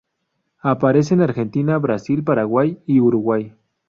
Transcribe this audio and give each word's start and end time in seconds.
Aparece 0.63 1.13
en 1.13 1.21
Argentina, 1.21 1.77
Brasil, 1.77 2.23
Paraguay 2.23 2.79
y 2.87 2.99
Uruguay. 3.01 3.53